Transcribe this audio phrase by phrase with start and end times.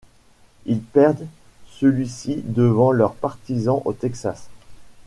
[0.65, 1.27] Ils perdent
[1.69, 4.49] celui-ci devant leurs partisans au Texas.